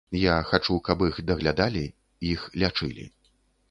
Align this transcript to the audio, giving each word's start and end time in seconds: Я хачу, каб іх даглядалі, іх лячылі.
Я 0.19 0.37
хачу, 0.51 0.77
каб 0.87 1.05
іх 1.09 1.21
даглядалі, 1.33 1.85
іх 2.35 2.51
лячылі. 2.65 3.11